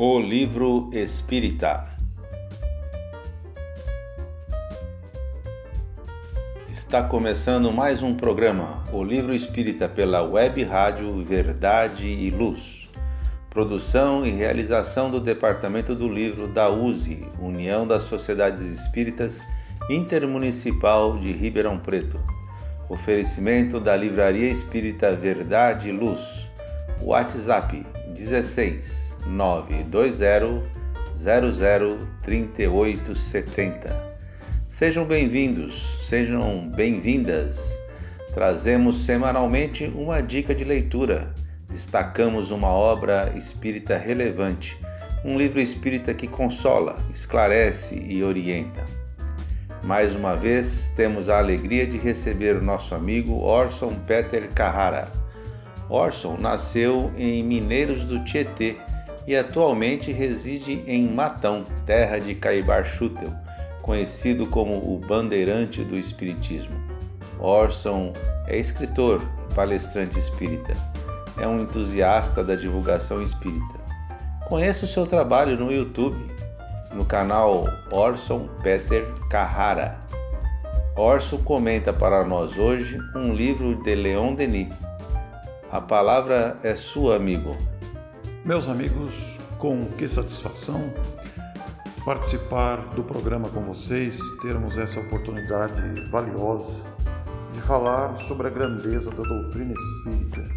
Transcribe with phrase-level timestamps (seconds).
[0.00, 1.88] O Livro Espírita
[6.70, 12.88] Está começando mais um programa, O Livro Espírita, pela Web Rádio Verdade e Luz.
[13.50, 19.40] Produção e realização do Departamento do Livro da USE, União das Sociedades Espíritas
[19.90, 22.20] Intermunicipal de Ribeirão Preto.
[22.88, 26.46] Oferecimento da Livraria Espírita Verdade e Luz.
[27.02, 27.84] WhatsApp
[28.14, 30.78] 16 920
[32.22, 34.08] 003870.
[34.68, 37.76] Sejam bem-vindos, sejam bem-vindas.
[38.32, 41.34] Trazemos semanalmente uma dica de leitura.
[41.68, 44.78] Destacamos uma obra espírita relevante,
[45.24, 48.84] um livro espírita que consola, esclarece e orienta.
[49.82, 55.10] Mais uma vez, temos a alegria de receber o nosso amigo Orson Peter Carrara.
[55.88, 58.76] Orson nasceu em Mineiros do Tietê
[59.28, 63.30] e atualmente reside em Matão, terra de Caibar Schutel,
[63.82, 66.74] conhecido como o bandeirante do Espiritismo.
[67.38, 68.14] Orson
[68.46, 70.72] é escritor e palestrante espírita.
[71.38, 73.74] É um entusiasta da divulgação espírita.
[74.48, 76.24] Conheça o seu trabalho no YouTube,
[76.94, 79.98] no canal Orson Peter Carrara.
[80.96, 84.72] Orson comenta para nós hoje um livro de Leon Denis.
[85.70, 87.54] A palavra é sua, amigo.
[88.48, 90.80] Meus amigos, com que satisfação
[92.02, 96.82] participar do programa com vocês, termos essa oportunidade valiosa
[97.52, 100.48] de falar sobre a grandeza da doutrina espírita.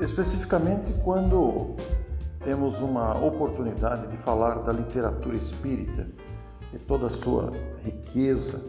[0.00, 1.76] Especificamente quando
[2.42, 6.08] temos uma oportunidade de falar da literatura espírita
[6.72, 7.52] e toda a sua
[7.84, 8.66] riqueza,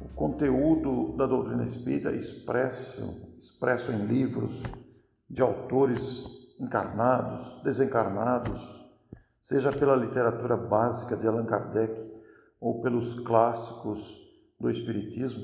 [0.00, 4.62] o conteúdo da doutrina espírita expresso, expresso em livros
[5.28, 8.84] de autores encarnados, desencarnados,
[9.40, 12.12] seja pela literatura básica de Allan Kardec
[12.60, 14.18] ou pelos clássicos
[14.58, 15.42] do Espiritismo,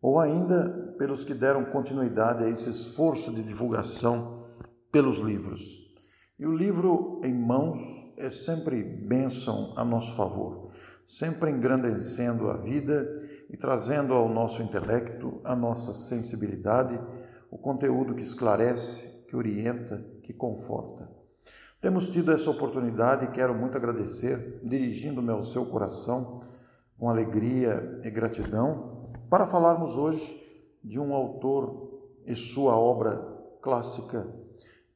[0.00, 4.46] ou ainda pelos que deram continuidade a esse esforço de divulgação
[4.92, 5.82] pelos livros.
[6.38, 7.78] E o livro em mãos
[8.16, 10.70] é sempre bênção a nosso favor,
[11.06, 13.08] sempre engrandecendo a vida
[13.50, 17.00] e trazendo ao nosso intelecto, à nossa sensibilidade,
[17.50, 21.10] o conteúdo que esclarece, que orienta, que conforta.
[21.80, 26.40] Temos tido essa oportunidade e quero muito agradecer, dirigindo-me ao seu coração
[26.98, 30.40] com alegria e gratidão, para falarmos hoje
[30.82, 33.16] de um autor e sua obra
[33.60, 34.26] clássica,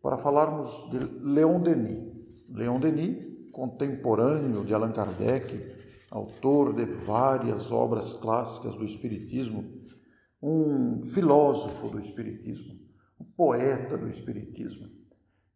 [0.03, 2.11] para falarmos de Leon Denis.
[2.49, 5.77] Leon Denis, contemporâneo de Allan Kardec,
[6.11, 9.65] autor de várias obras clássicas do Espiritismo,
[10.41, 12.88] um filósofo do Espiritismo,
[13.21, 14.89] um poeta do Espiritismo,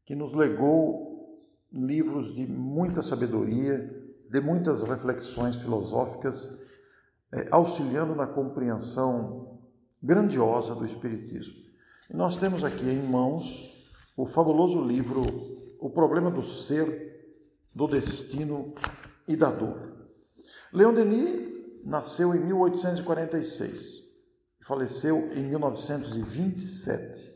[0.05, 1.31] que nos legou
[1.73, 3.91] livros de muita sabedoria,
[4.31, 6.50] de muitas reflexões filosóficas,
[7.33, 9.59] é, auxiliando na compreensão
[10.03, 11.56] grandiosa do Espiritismo.
[12.11, 13.71] E nós temos aqui em mãos
[14.17, 15.23] o fabuloso livro
[15.81, 17.11] O Problema do Ser,
[17.75, 18.75] do Destino
[19.27, 19.93] e da Dor.
[20.73, 21.53] Leon Denis
[21.84, 24.03] nasceu em 1846
[24.61, 27.31] e faleceu em 1927.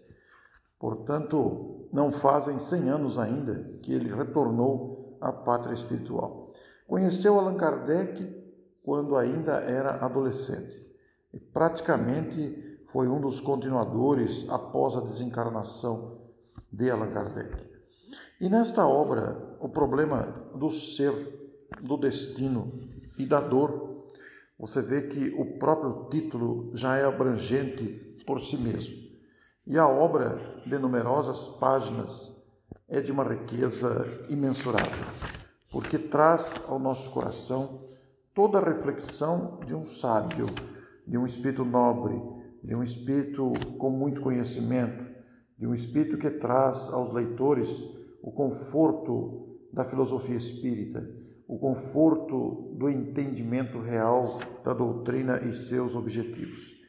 [0.78, 6.52] Portanto, não fazem 100 anos ainda que ele retornou à pátria espiritual.
[6.86, 8.44] Conheceu Allan Kardec
[8.84, 10.86] quando ainda era adolescente
[11.32, 16.20] e praticamente foi um dos continuadores após a desencarnação
[16.72, 17.66] de Allan Kardec.
[18.40, 21.12] E nesta obra, o problema do ser,
[21.82, 22.72] do destino
[23.18, 24.04] e da dor,
[24.58, 29.05] você vê que o próprio título já é abrangente por si mesmo.
[29.66, 32.32] E a obra, de numerosas páginas,
[32.88, 35.04] é de uma riqueza imensurável,
[35.72, 37.80] porque traz ao nosso coração
[38.32, 40.46] toda a reflexão de um sábio,
[41.04, 42.14] de um espírito nobre,
[42.62, 45.04] de um espírito com muito conhecimento,
[45.58, 47.82] de um espírito que traz aos leitores
[48.22, 51.04] o conforto da filosofia espírita,
[51.48, 56.82] o conforto do entendimento real da doutrina e seus objetivos.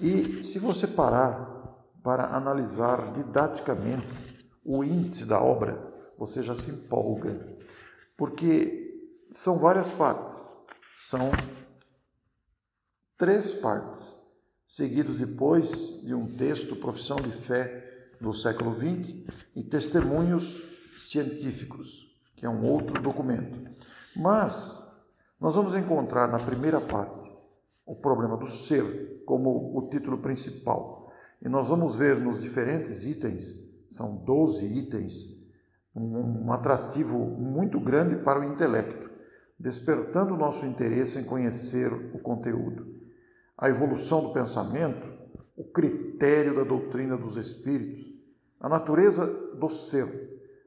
[0.00, 1.59] E se você parar
[2.02, 4.30] para analisar didaticamente
[4.64, 5.82] o índice da obra,
[6.18, 7.56] você já se empolga,
[8.16, 10.56] porque são várias partes,
[10.96, 11.30] são
[13.16, 14.18] três partes,
[14.64, 19.26] seguidos depois de um texto Profissão de Fé do século XX
[19.56, 20.62] e Testemunhos
[20.96, 23.70] Científicos, que é um outro documento.
[24.14, 24.82] Mas
[25.40, 27.30] nós vamos encontrar na primeira parte
[27.86, 30.99] o problema do ser como o título principal.
[31.42, 33.54] E nós vamos ver nos diferentes itens,
[33.88, 35.40] são 12 itens,
[35.94, 39.10] um atrativo muito grande para o intelecto,
[39.58, 42.86] despertando o nosso interesse em conhecer o conteúdo.
[43.56, 45.06] A evolução do pensamento,
[45.56, 48.04] o critério da doutrina dos espíritos,
[48.60, 50.06] a natureza do ser,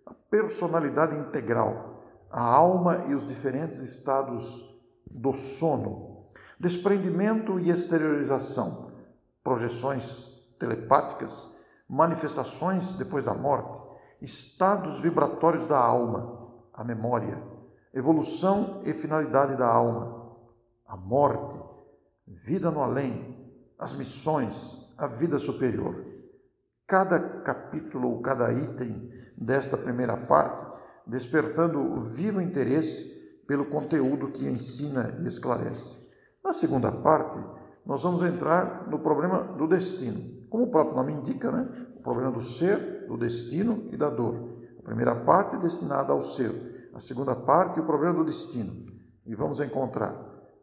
[0.06, 4.62] a personalidade integral, a alma e os diferentes estados
[5.10, 6.26] do sono,
[6.60, 8.92] desprendimento e exteriorização,
[9.44, 10.33] projeções
[10.64, 11.54] telepáticas,
[11.90, 13.82] manifestações depois da morte,
[14.22, 17.44] estados vibratórios da alma, a memória,
[17.94, 20.38] evolução e finalidade da alma,
[20.88, 21.62] a morte,
[22.26, 23.38] vida no além,
[23.78, 26.06] as missões, a vida superior.
[26.88, 33.12] Cada capítulo ou cada item desta primeira parte despertando o vivo interesse
[33.46, 35.98] pelo conteúdo que ensina e esclarece.
[36.42, 37.38] Na segunda parte,
[37.86, 40.33] nós vamos entrar no problema do destino.
[40.54, 41.68] Como o próprio nome indica, né?
[41.96, 44.60] o problema do ser, do destino e da dor.
[44.78, 48.86] A primeira parte é destinada ao ser, a segunda parte, o problema do destino.
[49.26, 50.16] E vamos encontrar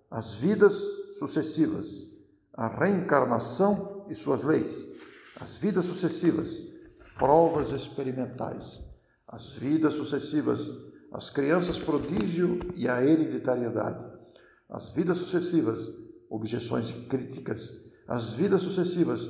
[0.09, 0.81] as vidas
[1.19, 2.07] sucessivas,
[2.55, 4.87] a reencarnação e suas leis,
[5.41, 6.63] as vidas sucessivas,
[7.19, 8.85] provas experimentais,
[9.27, 10.71] as vidas sucessivas,
[11.11, 14.07] as crianças prodígio e a hereditariedade,
[14.69, 15.91] as vidas sucessivas,
[16.31, 17.75] objeções e críticas,
[18.07, 19.29] as vidas sucessivas,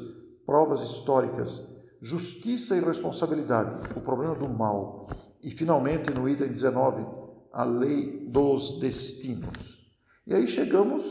[0.50, 1.64] provas históricas,
[2.02, 5.06] justiça e responsabilidade, o problema do mal,
[5.40, 7.06] e finalmente no item 19,
[7.52, 9.78] a lei dos destinos.
[10.26, 11.04] E aí chegamos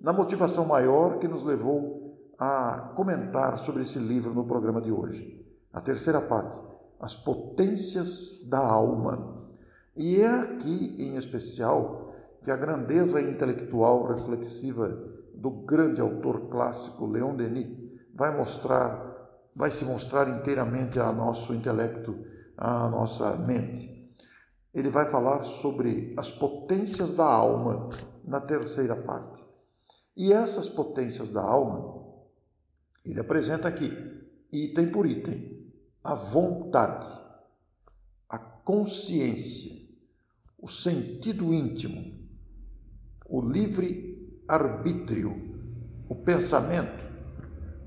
[0.00, 5.44] na motivação maior que nos levou a comentar sobre esse livro no programa de hoje.
[5.72, 6.56] A terceira parte,
[7.00, 9.50] as potências da alma.
[9.96, 14.96] E é aqui, em especial, que a grandeza intelectual reflexiva
[15.34, 17.85] do grande autor clássico Leon Denis
[18.16, 19.14] vai mostrar,
[19.54, 22.18] vai se mostrar inteiramente a nosso intelecto,
[22.56, 23.94] a nossa mente.
[24.72, 27.90] Ele vai falar sobre as potências da alma
[28.24, 29.44] na terceira parte.
[30.16, 32.04] E essas potências da alma,
[33.04, 33.92] ele apresenta aqui,
[34.50, 35.56] item por item
[36.02, 37.06] a vontade,
[38.28, 39.72] a consciência,
[40.56, 42.16] o sentido íntimo,
[43.28, 45.34] o livre arbítrio,
[46.08, 47.05] o pensamento,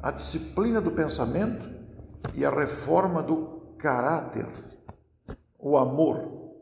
[0.01, 1.69] a disciplina do pensamento
[2.35, 4.47] e a reforma do caráter,
[5.57, 6.55] o amor,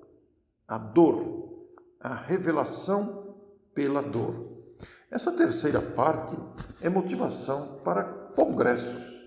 [0.68, 1.68] a dor,
[2.01, 3.36] a revelação
[3.74, 4.57] pela dor.
[5.12, 6.36] Essa terceira parte
[6.81, 8.04] é motivação para
[8.36, 9.24] congressos.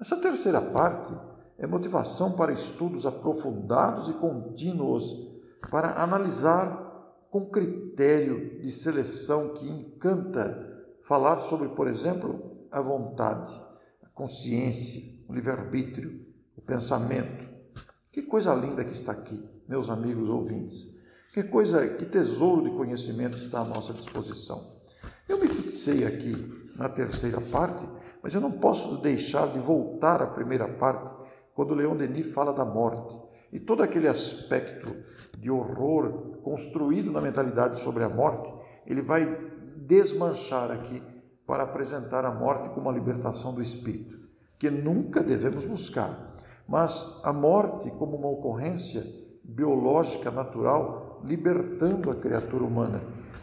[0.00, 1.14] Essa terceira parte
[1.58, 5.04] é motivação para estudos aprofundados e contínuos
[5.70, 6.90] para analisar
[7.30, 10.70] com critério de seleção que encanta
[11.04, 13.52] falar sobre, por exemplo, a vontade,
[14.02, 16.26] a consciência, o livre-arbítrio,
[16.56, 17.46] o pensamento.
[18.10, 19.38] Que coisa linda que está aqui,
[19.68, 20.88] meus amigos ouvintes.
[21.32, 24.80] Que coisa, que tesouro de conhecimento está à nossa disposição.
[25.28, 26.34] Eu me fixei aqui
[26.76, 27.86] na terceira parte,
[28.22, 31.14] mas eu não posso deixar de voltar à primeira parte
[31.54, 33.14] quando Leon Denis fala da morte
[33.52, 34.96] e todo aquele aspecto
[35.38, 38.50] de horror construído na mentalidade sobre a morte,
[38.86, 39.26] ele vai
[39.76, 41.02] desmanchar aqui
[41.52, 44.18] para apresentar a morte como a libertação do espírito,
[44.58, 46.34] que nunca devemos buscar,
[46.66, 49.04] mas a morte como uma ocorrência
[49.44, 53.02] biológica natural, libertando a criatura humana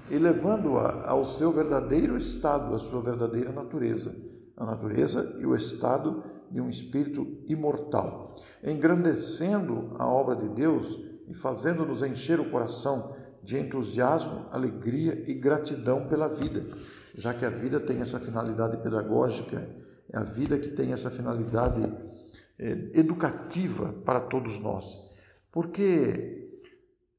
[0.09, 4.15] e levando-a ao seu verdadeiro estado, à sua verdadeira natureza,
[4.57, 11.35] a natureza e o estado de um espírito imortal, engrandecendo a obra de Deus e
[11.35, 16.65] fazendo-nos encher o coração de entusiasmo, alegria e gratidão pela vida,
[17.15, 19.69] já que a vida tem essa finalidade pedagógica,
[20.11, 21.81] é a vida que tem essa finalidade
[22.57, 24.97] é, educativa para todos nós.
[25.51, 26.49] Porque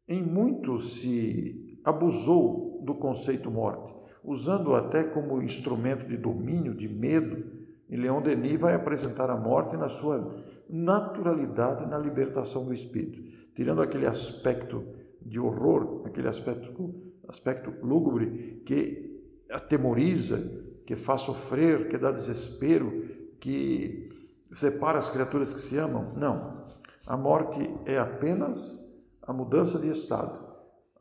[0.09, 7.61] em muitos se abusou do conceito morte, usando até como instrumento de domínio, de medo,
[7.89, 13.21] e Leon Denis vai apresentar a morte na sua naturalidade na libertação do espírito,
[13.55, 14.85] tirando aquele aspecto
[15.23, 16.95] de horror, aquele aspecto,
[17.29, 19.11] aspecto lúgubre que
[19.51, 20.39] atemoriza,
[20.87, 23.09] que faz sofrer, que dá desespero,
[23.39, 24.09] que
[24.53, 26.05] separa as criaturas que se amam.
[26.17, 26.65] Não.
[27.07, 28.79] A morte é apenas
[29.23, 30.39] a mudança de estado,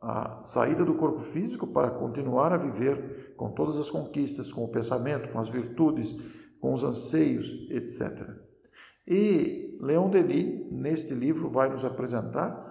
[0.00, 4.68] a saída do corpo físico para continuar a viver com todas as conquistas, com o
[4.68, 6.16] pensamento, com as virtudes,
[6.60, 8.28] com os anseios, etc.
[9.06, 12.69] E Leon Denis, neste livro, vai nos apresentar,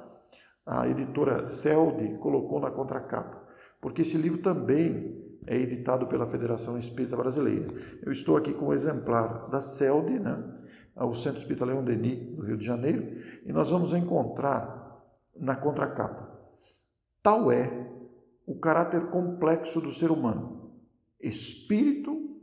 [0.65, 3.41] a editora Celde colocou na contracapa,
[3.81, 7.67] porque esse livro também é editado pela Federação Espírita Brasileira.
[8.03, 10.51] Eu estou aqui com um exemplar da Celde, né,
[10.95, 13.03] ao Centro Espírita Leon Denis, do Rio de Janeiro,
[13.45, 15.03] e nós vamos encontrar
[15.35, 16.29] na contracapa.
[17.23, 17.89] Tal é
[18.45, 20.71] o caráter complexo do ser humano:
[21.21, 22.37] espírito,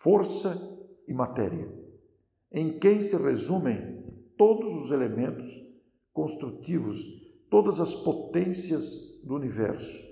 [0.00, 0.56] força
[1.08, 1.72] e matéria,
[2.52, 4.04] em quem se resumem
[4.36, 5.50] todos os elementos
[6.12, 6.98] construtivos,
[7.50, 10.04] todas as potências do universo.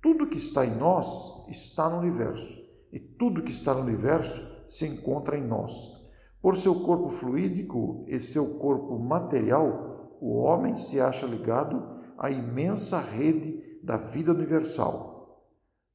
[0.00, 2.56] Tudo que está em nós está no universo,
[2.92, 5.72] e tudo que está no universo se encontra em nós.
[6.40, 13.00] Por seu corpo fluídico e seu corpo material, o homem se acha ligado à imensa
[13.00, 15.38] rede da vida universal.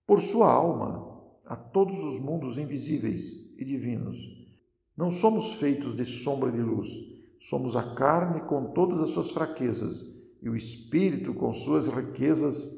[0.06, 1.14] Por sua alma,
[1.46, 4.18] a todos os mundos invisíveis e divinos.
[4.96, 6.90] Não somos feitos de sombra e de luz,
[7.40, 12.70] somos a carne com todas as suas fraquezas e o espírito com suas riquezas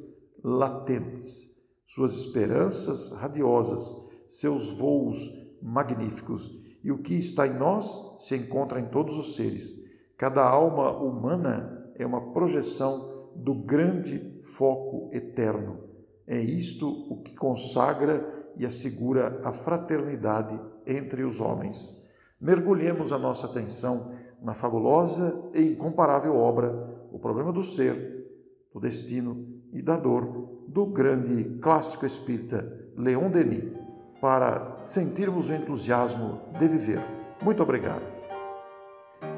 [0.43, 1.51] latentes,
[1.87, 3.95] suas esperanças radiosas,
[4.27, 6.51] seus voos magníficos.
[6.83, 9.73] E o que está em nós se encontra em todos os seres.
[10.15, 15.79] Cada alma humana é uma projeção do grande foco eterno.
[16.27, 21.99] É isto o que consagra e assegura a fraternidade entre os homens.
[22.39, 28.25] Mergulhemos a nossa atenção na fabulosa e incomparável obra O Problema do Ser,
[28.73, 33.71] do Destino e da Dor do grande clássico espírita Leon Denis,
[34.19, 37.01] para sentirmos o entusiasmo de viver.
[37.41, 38.03] Muito obrigado.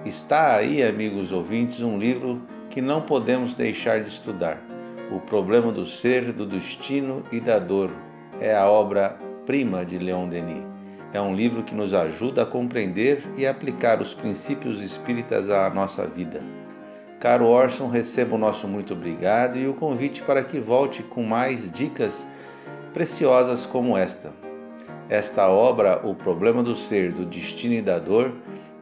[0.03, 2.41] Está aí, amigos ouvintes, um livro
[2.71, 4.59] que não podemos deixar de estudar.
[5.11, 7.91] O Problema do Ser, do Destino e da Dor
[8.41, 10.63] é a obra-prima de Leon Denis.
[11.13, 16.07] É um livro que nos ajuda a compreender e aplicar os princípios espíritas à nossa
[16.07, 16.56] vida.
[17.19, 21.71] Caro Orson, receba o nosso muito obrigado e o convite para que volte com mais
[21.71, 22.27] dicas
[22.93, 24.31] preciosas como esta.
[25.09, 28.33] Esta obra, O Problema do Ser, do Destino e da Dor,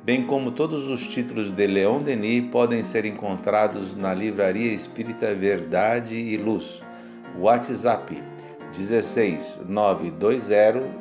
[0.04, 6.18] bem como todos os títulos de Leon Denis, podem ser encontrados na Livraria Espírita Verdade
[6.18, 6.82] e Luz.
[7.39, 8.22] WhatsApp
[8.75, 10.44] 16 920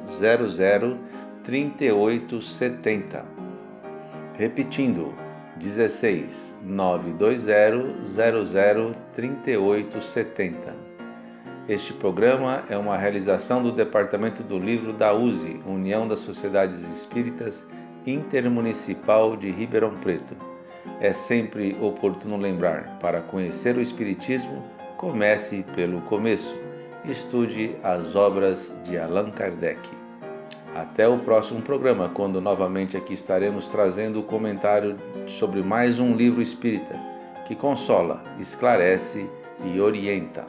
[0.08, 0.98] 00
[1.42, 3.24] 3870.
[4.36, 5.23] Repetindo,
[5.56, 10.74] 16 920 00 3870.
[11.68, 17.66] Este programa é uma realização do Departamento do Livro da USE, União das Sociedades Espíritas
[18.06, 20.36] Intermunicipal de Ribeirão Preto.
[21.00, 24.62] É sempre oportuno lembrar: para conhecer o Espiritismo,
[24.98, 26.54] comece pelo começo.
[27.04, 30.03] Estude as obras de Allan Kardec.
[30.74, 34.96] Até o próximo programa, quando novamente aqui estaremos trazendo o comentário
[35.28, 36.98] sobre mais um livro espírita
[37.46, 39.28] que consola, esclarece
[39.64, 40.44] e orienta.